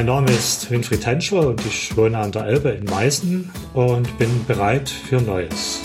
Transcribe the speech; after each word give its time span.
Mein 0.00 0.06
Name 0.06 0.30
ist 0.30 0.70
Winfried 0.70 1.04
Henschel 1.04 1.40
und 1.40 1.66
ich 1.66 1.94
wohne 1.94 2.16
an 2.16 2.32
der 2.32 2.46
Elbe 2.46 2.70
in 2.70 2.86
Meißen 2.86 3.50
und 3.74 4.16
bin 4.16 4.46
bereit 4.46 4.88
für 4.88 5.20
Neues. 5.20 5.78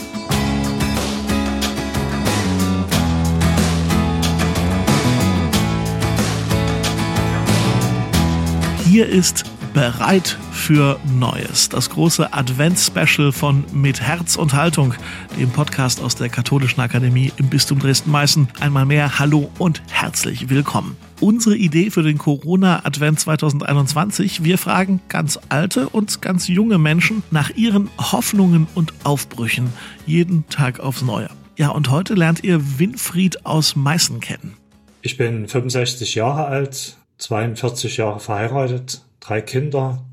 Hier 8.85 9.05
ist 9.05 9.43
bereit 9.73 10.37
für 10.49 10.97
Neues. 11.19 11.67
Das 11.67 11.89
große 11.89 12.31
Advents-Special 12.31 13.33
von 13.33 13.65
Mit 13.73 13.99
Herz 13.99 14.37
und 14.37 14.53
Haltung, 14.53 14.93
dem 15.37 15.49
Podcast 15.49 16.01
aus 16.01 16.15
der 16.15 16.29
Katholischen 16.29 16.79
Akademie 16.79 17.33
im 17.35 17.49
Bistum 17.49 17.79
Dresden-Meißen. 17.79 18.47
Einmal 18.61 18.85
mehr 18.85 19.19
Hallo 19.19 19.51
und 19.57 19.83
herzlich 19.91 20.49
willkommen. 20.49 20.95
Unsere 21.21 21.55
Idee 21.55 21.91
für 21.91 22.03
den 22.03 22.17
Corona-Advent 22.17 23.21
2021. 23.21 24.43
Wir 24.43 24.57
fragen 24.57 24.99
ganz 25.07 25.39
alte 25.47 25.87
und 25.87 26.21
ganz 26.21 26.49
junge 26.49 26.77
Menschen 26.77 27.23
nach 27.31 27.51
ihren 27.51 27.89
Hoffnungen 27.97 28.67
und 28.75 28.93
Aufbrüchen 29.05 29.71
jeden 30.05 30.47
Tag 30.49 30.81
aufs 30.81 31.03
Neue. 31.03 31.29
Ja, 31.57 31.69
und 31.69 31.89
heute 31.89 32.15
lernt 32.15 32.43
ihr 32.43 32.79
Winfried 32.79 33.45
aus 33.45 33.77
Meißen 33.77 34.19
kennen. 34.19 34.57
Ich 35.01 35.15
bin 35.15 35.47
65 35.47 36.15
Jahre 36.15 36.45
alt, 36.47 36.97
42 37.19 37.95
Jahre 37.95 38.19
verheiratet, 38.19 39.05
drei 39.21 39.39
Kinder 39.39 40.03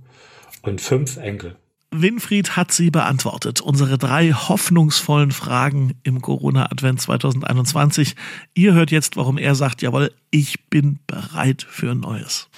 und 0.62 0.80
fünf 0.80 1.16
Enkel. 1.16 1.56
Winfried 1.92 2.56
hat 2.56 2.72
sie 2.72 2.90
beantwortet. 2.90 3.60
Unsere 3.60 3.98
drei 3.98 4.32
hoffnungsvollen 4.32 5.30
Fragen 5.30 5.94
im 6.02 6.22
Corona-Advent 6.22 7.00
2021. 7.00 8.16
Ihr 8.54 8.74
hört 8.74 8.90
jetzt, 8.90 9.16
warum 9.16 9.38
er 9.38 9.54
sagt, 9.54 9.82
jawohl, 9.82 10.12
ich 10.30 10.68
bin 10.70 10.98
bereit 11.06 11.66
für 11.68 11.94
Neues. 11.94 12.48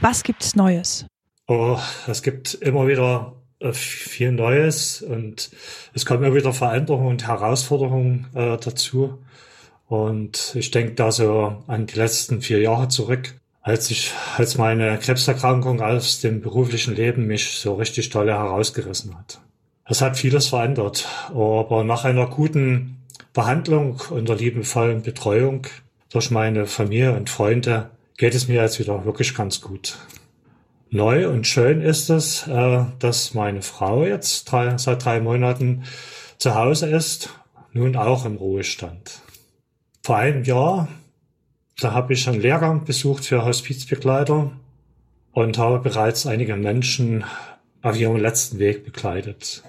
Was 0.00 0.22
gibt's 0.22 0.54
Neues? 0.54 1.06
Oh, 1.48 1.78
es 2.06 2.22
gibt 2.22 2.54
immer 2.54 2.86
wieder 2.86 3.34
äh, 3.58 3.72
viel 3.72 4.32
Neues 4.32 5.02
und 5.02 5.50
es 5.92 6.06
kommen 6.06 6.22
immer 6.22 6.36
wieder 6.36 6.52
Veränderungen 6.52 7.08
und 7.08 7.26
Herausforderungen 7.26 8.28
äh, 8.34 8.56
dazu. 8.56 9.18
Und 9.86 10.54
ich 10.54 10.70
denke 10.70 10.94
da 10.94 11.10
so 11.10 11.64
an 11.66 11.86
die 11.86 11.96
letzten 11.96 12.42
vier 12.42 12.60
Jahre 12.60 12.88
zurück, 12.88 13.34
als 13.68 13.90
ich, 13.90 14.14
als 14.38 14.56
meine 14.56 14.98
Krebserkrankung 14.98 15.82
aus 15.82 16.20
dem 16.20 16.40
beruflichen 16.40 16.96
Leben 16.96 17.26
mich 17.26 17.58
so 17.58 17.74
richtig 17.74 18.08
toll 18.08 18.28
herausgerissen 18.28 19.14
hat. 19.16 19.40
Das 19.86 20.00
hat 20.00 20.16
vieles 20.16 20.46
verändert, 20.46 21.06
aber 21.28 21.84
nach 21.84 22.04
einer 22.04 22.26
guten 22.26 22.96
Behandlung 23.34 24.00
und 24.08 24.26
der 24.26 24.36
liebevollen 24.36 25.02
Betreuung 25.02 25.66
durch 26.10 26.30
meine 26.30 26.66
Familie 26.66 27.14
und 27.14 27.28
Freunde 27.28 27.90
geht 28.16 28.34
es 28.34 28.48
mir 28.48 28.62
jetzt 28.62 28.78
wieder 28.78 29.04
wirklich 29.04 29.34
ganz 29.34 29.60
gut. 29.60 29.98
Neu 30.88 31.28
und 31.28 31.46
schön 31.46 31.82
ist 31.82 32.08
es, 32.08 32.46
äh, 32.46 32.84
dass 32.98 33.34
meine 33.34 33.60
Frau 33.60 34.04
jetzt 34.04 34.48
seit 34.48 35.04
drei 35.04 35.20
Monaten 35.20 35.84
zu 36.38 36.54
Hause 36.54 36.88
ist, 36.88 37.28
nun 37.74 37.96
auch 37.96 38.24
im 38.24 38.36
Ruhestand 38.36 39.20
vor 40.08 40.16
einem 40.16 40.42
Jahr, 40.42 40.88
da 41.80 41.92
habe 41.92 42.12
ich 42.12 42.28
einen 42.28 42.40
Lehrgang 42.40 42.84
besucht 42.84 43.24
für 43.24 43.44
Hospizbegleiter 43.44 44.50
und 45.32 45.58
habe 45.58 45.78
bereits 45.78 46.26
einige 46.26 46.56
Menschen 46.56 47.24
auf 47.82 47.96
ihrem 47.98 48.16
letzten 48.16 48.58
Weg 48.58 48.84
begleitet. 48.84 49.62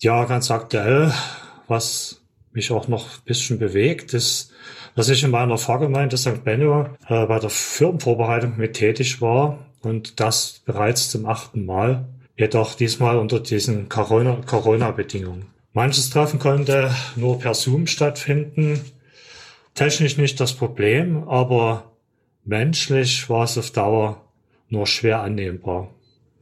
Ja, 0.00 0.24
ganz 0.24 0.50
aktuell, 0.50 1.12
was 1.68 2.22
mich 2.52 2.70
auch 2.70 2.88
noch 2.88 3.18
ein 3.18 3.24
bisschen 3.26 3.58
bewegt, 3.58 4.14
ist, 4.14 4.52
dass 4.96 5.08
ich 5.08 5.22
in 5.22 5.30
meiner 5.30 5.58
Pfarrgemeinde 5.58 6.16
St. 6.16 6.42
Benno 6.42 6.86
äh, 7.08 7.26
bei 7.26 7.38
der 7.38 7.50
Firmenvorbereitung 7.50 8.56
mit 8.56 8.74
tätig 8.74 9.20
war 9.20 9.58
und 9.82 10.20
das 10.20 10.62
bereits 10.64 11.10
zum 11.10 11.26
achten 11.26 11.66
Mal, 11.66 12.06
jedoch 12.36 12.74
diesmal 12.74 13.18
unter 13.18 13.40
diesen 13.40 13.88
Corona-Bedingungen. 13.88 14.46
Corona 14.46 15.46
Manches 15.72 16.10
Treffen 16.10 16.38
konnte 16.40 16.92
nur 17.14 17.38
per 17.38 17.54
Zoom 17.54 17.86
stattfinden, 17.86 18.80
technisch 19.74 20.16
nicht 20.16 20.40
das 20.40 20.54
Problem, 20.54 21.28
aber 21.28 21.92
menschlich 22.44 23.28
war 23.28 23.44
es 23.44 23.58
auf 23.58 23.70
Dauer 23.70 24.24
nur 24.68 24.86
schwer 24.86 25.20
annehmbar. 25.22 25.88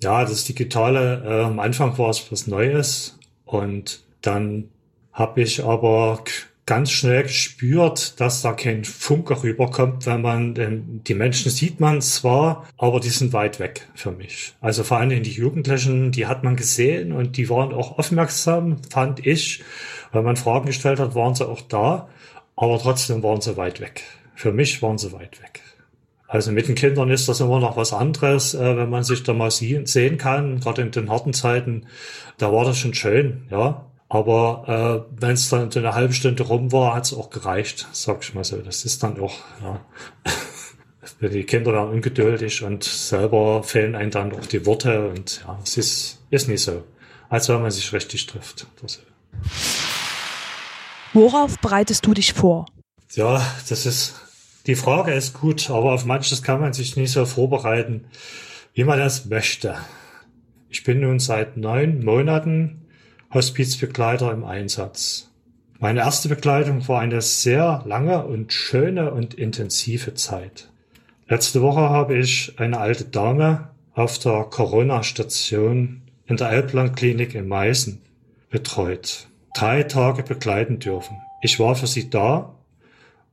Ja, 0.02 0.24
das 0.24 0.44
Digitale, 0.44 1.24
äh, 1.24 1.44
am 1.44 1.58
Anfang 1.58 1.98
war 1.98 2.10
es 2.10 2.30
was 2.30 2.46
Neues 2.46 3.18
und 3.44 4.04
dann 4.20 4.68
habe 5.12 5.42
ich 5.42 5.64
aber 5.64 6.22
ganz 6.68 6.90
schnell 6.90 7.22
gespürt, 7.22 8.20
dass 8.20 8.42
da 8.42 8.52
kein 8.52 8.84
Funke 8.84 9.42
rüberkommt, 9.42 10.04
wenn 10.04 10.20
man 10.20 10.54
denn 10.54 11.00
die 11.04 11.14
Menschen 11.14 11.50
sieht 11.50 11.80
man 11.80 12.02
zwar, 12.02 12.68
aber 12.76 13.00
die 13.00 13.08
sind 13.08 13.32
weit 13.32 13.58
weg 13.58 13.88
für 13.94 14.12
mich. 14.12 14.52
Also 14.60 14.84
vor 14.84 14.98
allem 14.98 15.22
die 15.22 15.32
Jugendlichen, 15.32 16.12
die 16.12 16.26
hat 16.26 16.44
man 16.44 16.56
gesehen 16.56 17.12
und 17.12 17.38
die 17.38 17.48
waren 17.48 17.72
auch 17.72 17.98
aufmerksam, 17.98 18.76
fand 18.90 19.26
ich. 19.26 19.64
Wenn 20.12 20.24
man 20.24 20.36
Fragen 20.36 20.66
gestellt 20.66 21.00
hat, 21.00 21.14
waren 21.14 21.34
sie 21.34 21.48
auch 21.48 21.62
da. 21.62 22.08
Aber 22.60 22.78
trotzdem 22.80 23.22
waren 23.22 23.40
sie 23.40 23.56
weit 23.56 23.80
weg. 23.80 24.02
Für 24.34 24.52
mich 24.52 24.82
waren 24.82 24.98
sie 24.98 25.12
weit 25.12 25.40
weg. 25.40 25.62
Also 26.26 26.50
mit 26.50 26.66
den 26.66 26.74
Kindern 26.74 27.08
ist 27.08 27.28
das 27.28 27.38
immer 27.40 27.60
noch 27.60 27.76
was 27.76 27.92
anderes, 27.92 28.52
äh, 28.52 28.76
wenn 28.76 28.90
man 28.90 29.04
sich 29.04 29.22
da 29.22 29.32
mal 29.32 29.50
sehen 29.52 30.18
kann. 30.18 30.58
Gerade 30.58 30.82
in 30.82 30.90
den 30.90 31.08
harten 31.08 31.32
Zeiten, 31.32 31.86
da 32.36 32.52
war 32.52 32.64
das 32.64 32.76
schon 32.76 32.94
schön, 32.94 33.46
ja. 33.50 33.86
Aber 34.08 35.06
äh, 35.08 35.20
wenn 35.20 35.32
es 35.32 35.48
dann 35.50 35.70
eine 35.72 35.94
halbe 35.94 36.12
Stunde 36.12 36.42
rum 36.42 36.72
war, 36.72 36.94
hat 36.96 37.04
es 37.04 37.14
auch 37.14 37.30
gereicht, 37.30 37.86
sag 37.92 38.22
ich 38.22 38.34
mal 38.34 38.42
so. 38.42 38.56
Das 38.56 38.84
ist 38.84 39.04
dann 39.04 39.20
auch, 39.20 39.36
ja. 39.62 39.80
die 41.28 41.44
Kinder 41.44 41.72
werden 41.72 41.90
ungeduldig 41.90 42.64
und 42.64 42.82
selber 42.82 43.62
fehlen 43.62 43.94
einem 43.94 44.10
dann 44.10 44.32
auch 44.32 44.46
die 44.46 44.66
Worte 44.66 45.08
und 45.10 45.44
ja, 45.46 45.58
es 45.62 45.76
ist, 45.76 46.18
ist 46.30 46.48
nicht 46.48 46.62
so, 46.62 46.82
als 47.28 47.48
wenn 47.48 47.62
man 47.62 47.70
sich 47.70 47.92
richtig 47.92 48.26
trifft. 48.26 48.66
Das, 48.82 49.00
Worauf 51.18 51.58
bereitest 51.58 52.06
du 52.06 52.14
dich 52.14 52.32
vor? 52.32 52.66
Ja, 53.16 53.44
das 53.68 53.86
ist, 53.86 54.14
die 54.68 54.76
Frage 54.76 55.12
ist 55.12 55.34
gut, 55.34 55.68
aber 55.68 55.92
auf 55.92 56.04
manches 56.04 56.44
kann 56.44 56.60
man 56.60 56.72
sich 56.72 56.96
nicht 56.96 57.10
so 57.10 57.26
vorbereiten, 57.26 58.04
wie 58.72 58.84
man 58.84 59.00
das 59.00 59.24
möchte. 59.24 59.74
Ich 60.70 60.84
bin 60.84 61.00
nun 61.00 61.18
seit 61.18 61.56
neun 61.56 62.04
Monaten 62.04 62.86
Hospizbegleiter 63.34 64.30
im 64.30 64.44
Einsatz. 64.44 65.28
Meine 65.80 66.02
erste 66.02 66.28
Begleitung 66.28 66.86
war 66.86 67.00
eine 67.00 67.20
sehr 67.20 67.82
lange 67.84 68.24
und 68.24 68.52
schöne 68.52 69.10
und 69.10 69.34
intensive 69.34 70.14
Zeit. 70.14 70.70
Letzte 71.26 71.62
Woche 71.62 71.80
habe 71.80 72.16
ich 72.16 72.60
eine 72.60 72.78
alte 72.78 73.06
Dame 73.06 73.70
auf 73.92 74.20
der 74.20 74.44
Corona-Station 74.44 76.00
in 76.26 76.36
der 76.36 76.50
Elbland-Klinik 76.50 77.34
in 77.34 77.48
Meißen 77.48 78.00
betreut 78.50 79.27
drei 79.54 79.82
Tage 79.82 80.22
begleiten 80.22 80.78
dürfen. 80.78 81.16
Ich 81.42 81.58
war 81.60 81.74
für 81.74 81.86
sie 81.86 82.10
da, 82.10 82.54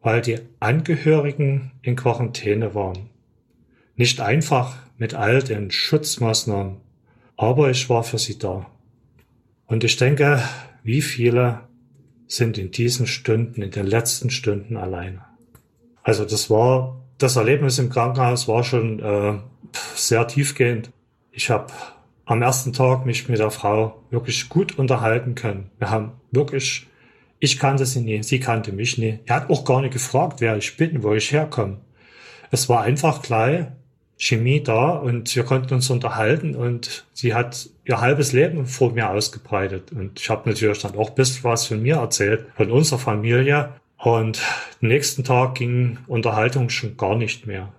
weil 0.02 0.22
die 0.22 0.40
Angehörigen 0.60 1.72
in 1.82 1.96
Quarantäne 1.96 2.76
waren. 2.76 3.10
Nicht 3.96 4.22
einfach 4.22 4.78
mit 4.98 5.14
all 5.14 5.42
den 5.42 5.72
Schutzmaßnahmen, 5.72 6.78
aber 7.38 7.70
ich 7.70 7.90
war 7.90 8.04
für 8.04 8.18
sie 8.18 8.38
da. 8.38 8.68
Und 9.66 9.84
ich 9.84 9.98
denke, 9.98 10.42
wie 10.84 11.02
viele 11.02 11.62
sind 12.28 12.58
in 12.58 12.72
diesen 12.72 13.08
Stunden, 13.08 13.62
in 13.62 13.72
den 13.72 13.88
letzten 13.88 14.30
Stunden 14.30 14.78
alleine. 14.78 15.22
Also 16.04 16.26
das 16.26 16.50
war, 16.50 17.02
das 17.18 17.36
Erlebnis 17.36 17.80
im 17.80 17.90
Krankenhaus 17.90 18.48
war 18.48 18.64
schon 18.64 19.00
äh, 19.00 19.40
sehr 19.96 20.28
tiefgehend. 20.28 20.92
Ich 21.32 21.50
habe 21.50 21.72
am 22.26 22.42
ersten 22.42 22.74
Tag 22.74 23.06
mich 23.06 23.30
mit 23.30 23.40
der 23.40 23.52
Frau 23.52 24.02
wirklich 24.10 24.50
gut 24.50 24.78
unterhalten 24.78 25.36
können. 25.36 25.70
Wir 25.78 25.92
haben 25.92 26.14
wirklich, 26.32 26.88
ich 27.40 27.60
kannte 27.60 27.86
sie 27.86 28.02
nie, 28.02 28.24
sie 28.24 28.40
kannte 28.40 28.72
mich 28.72 28.98
nie. 28.98 29.20
Er 29.26 29.38
hat 29.38 29.50
auch 29.50 29.64
gar 29.64 29.82
nicht 29.82 29.94
gefragt, 29.94 30.42
wer 30.42 30.58
ich 30.58 30.76
bin, 30.76 31.04
wo 31.04 31.14
ich 31.14 31.32
herkomme. 31.32 31.82
Es 32.52 32.68
war 32.68 32.82
einfach 32.82 33.22
gleich 33.22 33.66
Chemie 34.18 34.64
da 34.64 34.92
und 34.92 35.36
wir 35.36 35.44
konnten 35.44 35.74
uns 35.74 35.90
unterhalten 35.90 36.56
und 36.56 37.06
sie 37.14 37.34
hat 37.34 37.70
ihr 37.84 38.00
halbes 38.00 38.32
Leben 38.32 38.66
vor 38.66 38.94
mir 38.94 39.10
ausgebreitet. 39.10 39.92
Und 39.92 40.20
ich 40.20 40.30
habe 40.30 40.50
natürlich 40.50 40.82
dann 40.82 40.96
auch 40.96 41.10
ein 41.10 41.16
bisschen 41.16 41.44
was 41.44 41.68
von 41.68 41.82
mir 41.82 41.98
erzählt, 41.98 42.48
von 42.56 42.72
unserer 42.72 43.00
Familie. 43.00 43.74
Und 43.98 44.42
den 44.82 44.90
nächsten 44.90 45.24
Tag 45.24 45.56
ging 45.56 45.98
Unterhaltung 46.08 46.70
schon 46.70 46.98
gar 46.98 47.16
nicht 47.16 47.46
mehr. 47.46 47.74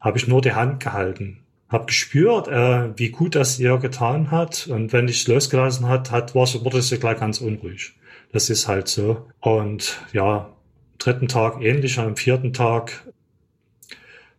Habe 0.00 0.18
ich 0.18 0.26
nur 0.26 0.40
die 0.40 0.52
Hand 0.52 0.80
gehalten 0.82 1.43
habe 1.74 1.86
gespürt, 1.86 2.48
äh, 2.48 2.96
wie 2.96 3.10
gut 3.10 3.34
das 3.34 3.58
ihr 3.58 3.76
getan 3.78 4.30
hat. 4.30 4.68
Und 4.68 4.92
wenn 4.92 5.08
ich 5.08 5.26
losgelassen 5.28 5.88
hat, 5.88 6.10
hat 6.10 6.34
war 6.34 6.46
wurde 6.64 6.80
sie 6.80 6.98
gleich 6.98 7.18
ganz 7.18 7.40
unruhig. 7.40 7.94
Das 8.32 8.48
ist 8.48 8.68
halt 8.68 8.88
so. 8.88 9.26
Und 9.40 10.00
ja, 10.12 10.50
dritten 10.98 11.28
Tag 11.28 11.60
ähnlich, 11.60 11.98
am 11.98 12.16
vierten 12.16 12.52
Tag 12.52 13.04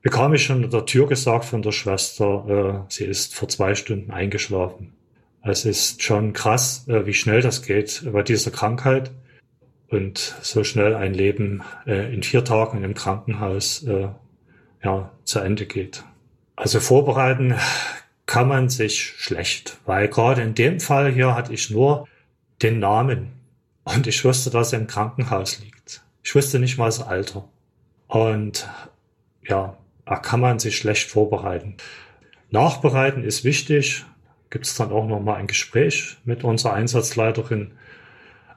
bekam 0.02 0.34
ich 0.34 0.44
schon 0.44 0.64
an 0.64 0.70
der 0.70 0.86
Tür 0.86 1.08
gesagt 1.08 1.46
von 1.46 1.62
der 1.62 1.72
Schwester, 1.72 2.86
äh, 2.88 2.94
sie 2.94 3.06
ist 3.06 3.36
vor 3.36 3.50
zwei 3.50 3.76
Stunden 3.76 4.12
eingeschlafen. 4.12 4.94
Es 5.42 5.66
ist 5.66 6.04
schon 6.04 6.34
krass, 6.34 6.88
äh, 6.88 7.06
wie 7.06 7.14
schnell 7.14 7.42
das 7.42 7.62
geht 7.64 8.04
bei 8.12 8.24
dieser 8.24 8.52
Krankheit 8.52 9.12
und 9.90 10.36
so 10.42 10.64
schnell 10.64 10.96
ein 10.96 11.14
Leben 11.14 11.64
äh, 11.86 12.14
in 12.14 12.24
vier 12.24 12.44
Tagen 12.44 12.84
im 12.84 12.94
Krankenhaus 12.94 13.84
äh, 13.84 14.08
ja, 14.84 15.12
zu 15.24 15.40
Ende 15.40 15.66
geht. 15.66 16.04
Also 16.56 16.80
vorbereiten 16.80 17.56
kann 18.26 18.48
man 18.48 18.70
sich 18.70 19.16
schlecht, 19.18 19.78
weil 19.86 20.08
gerade 20.08 20.42
in 20.42 20.56
dem 20.56 20.80
Fall 20.80 21.12
hier 21.12 21.36
hatte 21.36 21.54
ich 21.54 21.70
nur 21.70 22.08
den 22.62 22.80
Namen 22.80 23.34
und 23.84 24.08
ich 24.08 24.24
wusste, 24.24 24.50
dass 24.50 24.74
er 24.74 24.80
im 24.80 24.88
Krankenhaus 24.88 25.60
liegt. 25.60 26.02
Ich 26.24 26.34
wusste 26.34 26.60
nicht 26.60 26.78
mal 26.78 26.86
das 26.86 27.02
Alter. 27.02 27.48
Und 28.08 28.68
ja, 29.48 29.78
da 30.06 30.16
kann 30.16 30.40
man 30.40 30.60
sich 30.60 30.78
schlecht 30.78 31.10
vorbereiten. 31.10 31.76
Nachbereiten 32.50 33.24
ist 33.24 33.44
wichtig. 33.44 34.06
Gibt 34.50 34.66
es 34.66 34.76
dann 34.76 34.92
auch 34.92 35.06
noch 35.06 35.20
mal 35.20 35.36
ein 35.36 35.48
Gespräch 35.48 36.18
mit 36.24 36.44
unserer 36.44 36.74
Einsatzleiterin. 36.74 37.72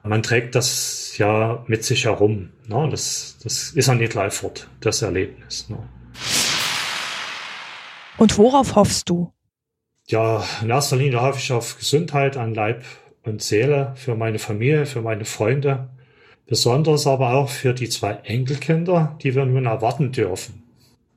Man 0.03 0.23
trägt 0.23 0.55
das 0.55 1.17
ja 1.17 1.63
mit 1.67 1.83
sich 1.83 2.05
herum. 2.05 2.49
Ne? 2.67 2.87
Das, 2.89 3.37
das 3.43 3.71
ist 3.71 3.87
ja 3.87 3.95
nicht 3.95 4.13
gleich 4.13 4.33
fort, 4.33 4.69
das 4.79 5.01
Erlebnis. 5.01 5.69
Ne? 5.69 5.77
Und 8.19 8.37
worauf 8.37 8.75
hoffst 8.75 9.09
du? 9.09 9.31
Ja, 10.07 10.43
in 10.61 10.69
erster 10.69 10.97
Linie 10.97 11.21
hoffe 11.21 11.39
ich 11.39 11.53
auf 11.53 11.77
Gesundheit 11.77 12.35
an 12.35 12.53
Leib 12.53 12.83
und 13.23 13.41
Seele 13.41 13.93
für 13.95 14.15
meine 14.15 14.39
Familie, 14.39 14.85
für 14.85 15.01
meine 15.01 15.23
Freunde. 15.23 15.89
Besonders 16.45 17.07
aber 17.07 17.33
auch 17.33 17.49
für 17.49 17.73
die 17.73 17.87
zwei 17.87 18.11
Enkelkinder, 18.23 19.17
die 19.21 19.35
wir 19.35 19.45
nun 19.45 19.67
erwarten 19.67 20.11
dürfen. 20.11 20.63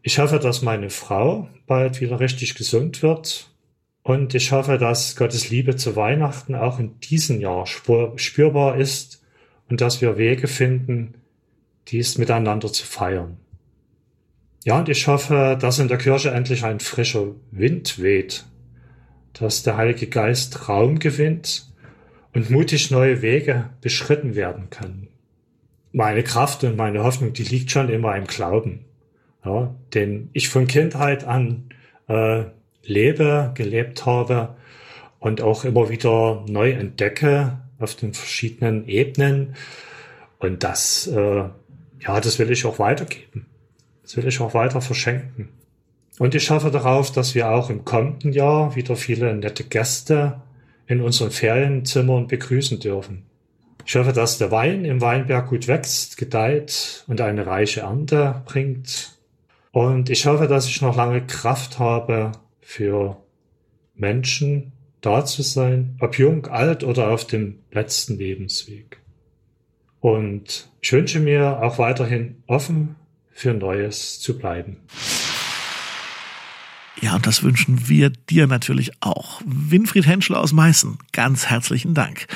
Ich 0.02 0.20
hoffe, 0.20 0.38
dass 0.38 0.62
meine 0.62 0.90
Frau 0.90 1.48
bald 1.66 2.00
wieder 2.00 2.20
richtig 2.20 2.54
gesund 2.54 3.02
wird. 3.02 3.50
Und 4.04 4.34
ich 4.36 4.52
hoffe, 4.52 4.78
dass 4.78 5.16
Gottes 5.16 5.50
Liebe 5.50 5.74
zu 5.74 5.96
Weihnachten 5.96 6.54
auch 6.54 6.78
in 6.78 7.00
diesem 7.00 7.40
Jahr 7.40 7.66
spürbar 7.66 8.76
ist 8.76 9.24
und 9.68 9.80
dass 9.80 10.00
wir 10.00 10.18
Wege 10.18 10.46
finden, 10.46 11.14
dies 11.88 12.16
miteinander 12.18 12.72
zu 12.72 12.86
feiern. 12.86 13.38
Ja, 14.64 14.78
und 14.78 14.88
ich 14.88 15.06
hoffe, 15.06 15.58
dass 15.60 15.78
in 15.78 15.88
der 15.88 15.98
Kirche 15.98 16.30
endlich 16.30 16.64
ein 16.64 16.80
frischer 16.80 17.28
Wind 17.50 18.00
weht, 18.00 18.44
dass 19.32 19.62
der 19.62 19.76
Heilige 19.76 20.06
Geist 20.06 20.68
Raum 20.68 20.98
gewinnt 20.98 21.66
und 22.32 22.50
mutig 22.50 22.90
neue 22.90 23.22
Wege 23.22 23.70
beschritten 23.80 24.34
werden 24.34 24.70
können. 24.70 25.08
Meine 25.92 26.22
Kraft 26.22 26.64
und 26.64 26.76
meine 26.76 27.02
Hoffnung, 27.02 27.32
die 27.32 27.42
liegt 27.42 27.70
schon 27.70 27.88
immer 27.88 28.16
im 28.16 28.26
Glauben 28.26 28.86
ja, 29.44 29.74
den 29.94 30.30
ich 30.32 30.48
von 30.48 30.66
Kindheit 30.66 31.24
an 31.24 31.68
äh, 32.08 32.44
lebe, 32.84 33.52
gelebt 33.54 34.06
habe 34.06 34.56
und 35.18 35.40
auch 35.40 35.64
immer 35.64 35.88
wieder 35.88 36.44
neu 36.48 36.70
entdecke 36.70 37.58
auf 37.78 37.94
den 37.94 38.14
verschiedenen 38.14 38.86
Ebenen. 38.86 39.56
Und 40.38 40.62
das, 40.62 41.06
äh, 41.06 41.44
ja, 42.00 42.20
das 42.20 42.38
will 42.38 42.50
ich 42.50 42.64
auch 42.64 42.78
weitergeben. 42.78 43.46
Das 44.12 44.18
will 44.18 44.28
ich 44.28 44.40
auch 44.40 44.52
weiter 44.52 44.82
verschenken. 44.82 45.48
Und 46.18 46.34
ich 46.34 46.50
hoffe 46.50 46.70
darauf, 46.70 47.10
dass 47.12 47.34
wir 47.34 47.50
auch 47.50 47.70
im 47.70 47.86
kommenden 47.86 48.34
Jahr 48.34 48.76
wieder 48.76 48.94
viele 48.94 49.34
nette 49.34 49.64
Gäste 49.64 50.42
in 50.86 51.00
unseren 51.00 51.30
Ferienzimmern 51.30 52.26
begrüßen 52.26 52.78
dürfen. 52.78 53.24
Ich 53.86 53.96
hoffe, 53.96 54.12
dass 54.12 54.36
der 54.36 54.50
Wein 54.50 54.84
im 54.84 55.00
Weinberg 55.00 55.48
gut 55.48 55.66
wächst, 55.66 56.18
gedeiht 56.18 57.04
und 57.06 57.22
eine 57.22 57.46
reiche 57.46 57.80
Ernte 57.80 58.42
bringt. 58.44 59.18
Und 59.70 60.10
ich 60.10 60.26
hoffe, 60.26 60.46
dass 60.46 60.68
ich 60.68 60.82
noch 60.82 60.94
lange 60.94 61.24
Kraft 61.26 61.78
habe, 61.78 62.32
für 62.60 63.16
Menschen 63.94 64.72
da 65.00 65.24
zu 65.24 65.40
sein, 65.40 65.96
ob 66.00 66.18
jung, 66.18 66.48
alt 66.48 66.84
oder 66.84 67.10
auf 67.12 67.26
dem 67.26 67.60
letzten 67.70 68.18
Lebensweg. 68.18 69.00
Und 70.00 70.70
ich 70.82 70.92
wünsche 70.92 71.18
mir 71.18 71.62
auch 71.62 71.78
weiterhin 71.78 72.42
offen 72.46 72.96
für 73.32 73.54
Neues 73.54 74.20
zu 74.20 74.38
bleiben. 74.38 74.76
Ja, 77.00 77.16
und 77.16 77.26
das 77.26 77.42
wünschen 77.42 77.88
wir 77.88 78.10
dir 78.10 78.46
natürlich 78.46 78.92
auch. 79.00 79.40
Winfried 79.44 80.06
Henschler 80.06 80.38
aus 80.38 80.52
Meißen, 80.52 80.98
ganz 81.12 81.46
herzlichen 81.46 81.94
Dank. 81.94 82.26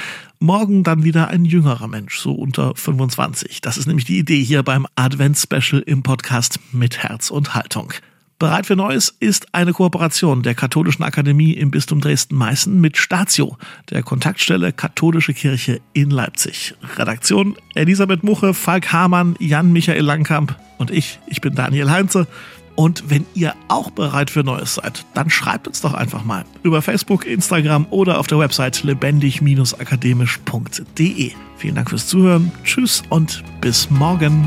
Morgen 0.40 0.82
dann 0.82 1.04
wieder 1.04 1.28
ein 1.28 1.44
jüngerer 1.44 1.86
Mensch, 1.86 2.18
so 2.18 2.32
unter 2.32 2.74
25. 2.74 3.60
Das 3.60 3.78
ist 3.78 3.86
nämlich 3.86 4.06
die 4.06 4.18
Idee 4.18 4.42
hier 4.42 4.64
beim 4.64 4.86
Advent-Special 4.96 5.82
im 5.82 6.02
Podcast 6.02 6.58
mit 6.72 6.98
Herz 6.98 7.30
und 7.30 7.54
Haltung. 7.54 7.92
Bereit 8.38 8.66
für 8.66 8.76
Neues 8.76 9.16
ist 9.18 9.54
eine 9.54 9.72
Kooperation 9.72 10.42
der 10.42 10.54
Katholischen 10.54 11.02
Akademie 11.02 11.52
im 11.52 11.70
Bistum 11.70 12.02
Dresden-Meißen 12.02 12.78
mit 12.78 12.98
Statio, 12.98 13.56
der 13.88 14.02
Kontaktstelle 14.02 14.74
Katholische 14.74 15.32
Kirche 15.32 15.80
in 15.94 16.10
Leipzig. 16.10 16.74
Redaktion 16.96 17.56
Elisabeth 17.74 18.24
Muche, 18.24 18.52
Falk 18.52 18.92
Hamann, 18.92 19.36
Jan-Michael 19.38 20.04
Langkamp 20.04 20.54
und 20.76 20.90
ich, 20.90 21.18
ich 21.26 21.40
bin 21.40 21.54
Daniel 21.54 21.90
Heinze. 21.90 22.26
Und 22.74 23.08
wenn 23.08 23.24
ihr 23.32 23.54
auch 23.68 23.88
bereit 23.88 24.28
für 24.28 24.44
Neues 24.44 24.74
seid, 24.74 25.06
dann 25.14 25.30
schreibt 25.30 25.66
uns 25.66 25.80
doch 25.80 25.94
einfach 25.94 26.22
mal 26.22 26.44
über 26.62 26.82
Facebook, 26.82 27.24
Instagram 27.24 27.86
oder 27.88 28.18
auf 28.18 28.26
der 28.26 28.38
Website 28.38 28.84
lebendig-akademisch.de. 28.84 31.32
Vielen 31.56 31.74
Dank 31.74 31.88
fürs 31.88 32.06
Zuhören, 32.06 32.52
tschüss 32.64 33.02
und 33.08 33.42
bis 33.62 33.88
morgen. 33.88 34.46